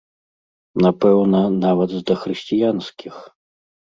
[0.85, 3.15] Напэўна, нават з дахрысціянскіх.